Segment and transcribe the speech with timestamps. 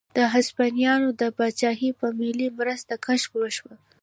[0.17, 3.75] د هسپانیا د پاچاهۍ په مالي مرسته کشف وشوه.